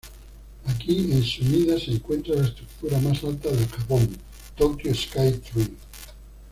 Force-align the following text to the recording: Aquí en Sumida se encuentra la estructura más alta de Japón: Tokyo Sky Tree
Aquí 0.65 1.11
en 1.11 1.23
Sumida 1.23 1.77
se 1.79 1.91
encuentra 1.91 2.33
la 2.33 2.47
estructura 2.47 2.97
más 2.97 3.23
alta 3.23 3.51
de 3.51 3.67
Japón: 3.67 4.09
Tokyo 4.57 4.91
Sky 4.95 5.31
Tree 5.33 5.75